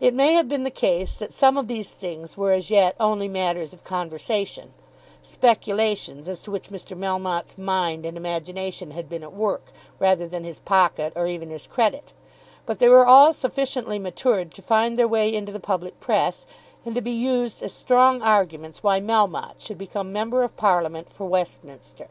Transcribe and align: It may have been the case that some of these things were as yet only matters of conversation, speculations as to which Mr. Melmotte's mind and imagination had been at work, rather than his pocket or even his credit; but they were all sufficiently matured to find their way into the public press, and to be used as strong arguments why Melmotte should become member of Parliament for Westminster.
It 0.00 0.14
may 0.14 0.32
have 0.32 0.48
been 0.48 0.64
the 0.64 0.68
case 0.72 1.14
that 1.16 1.32
some 1.32 1.56
of 1.56 1.68
these 1.68 1.92
things 1.92 2.36
were 2.36 2.50
as 2.50 2.70
yet 2.72 2.96
only 2.98 3.28
matters 3.28 3.72
of 3.72 3.84
conversation, 3.84 4.74
speculations 5.22 6.28
as 6.28 6.42
to 6.42 6.50
which 6.50 6.70
Mr. 6.70 6.98
Melmotte's 6.98 7.56
mind 7.56 8.04
and 8.04 8.16
imagination 8.16 8.90
had 8.90 9.08
been 9.08 9.22
at 9.22 9.32
work, 9.32 9.70
rather 10.00 10.26
than 10.26 10.42
his 10.42 10.58
pocket 10.58 11.12
or 11.14 11.28
even 11.28 11.50
his 11.50 11.68
credit; 11.68 12.12
but 12.66 12.80
they 12.80 12.88
were 12.88 13.06
all 13.06 13.32
sufficiently 13.32 13.96
matured 14.00 14.52
to 14.54 14.60
find 14.60 14.98
their 14.98 15.06
way 15.06 15.32
into 15.32 15.52
the 15.52 15.60
public 15.60 16.00
press, 16.00 16.46
and 16.84 16.96
to 16.96 17.00
be 17.00 17.12
used 17.12 17.62
as 17.62 17.72
strong 17.72 18.20
arguments 18.22 18.82
why 18.82 18.98
Melmotte 19.00 19.60
should 19.60 19.78
become 19.78 20.12
member 20.12 20.42
of 20.42 20.56
Parliament 20.56 21.12
for 21.12 21.26
Westminster. 21.28 22.08